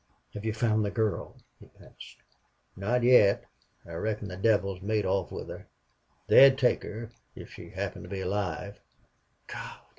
"Have 0.33 0.43
you 0.43 0.51
found 0.51 0.83
the 0.83 0.89
girl?" 0.89 1.37
he 1.59 1.69
asked. 1.79 2.23
"Not 2.75 3.03
yet. 3.03 3.43
I 3.85 3.93
reckon 3.93 4.29
the 4.29 4.35
devils 4.35 4.81
made 4.81 5.05
off 5.05 5.31
with 5.31 5.47
her. 5.47 5.67
They'd 6.25 6.57
take 6.57 6.81
her, 6.81 7.11
if 7.35 7.51
she 7.51 7.69
happened 7.69 8.05
to 8.05 8.09
be 8.09 8.21
alive." 8.21 8.79